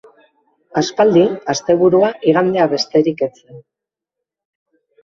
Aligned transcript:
Aspaldi, 0.81 1.25
asteburua 1.53 2.11
igandea 2.33 2.67
besterik 2.75 3.25
ez 3.29 3.33
zen. 3.39 3.65